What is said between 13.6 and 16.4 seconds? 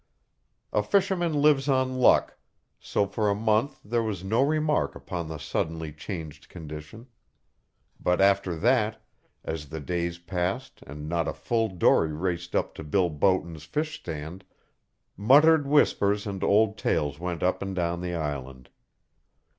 fish stand, muttered whispers